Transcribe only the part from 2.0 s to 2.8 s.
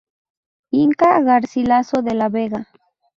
de la Vega.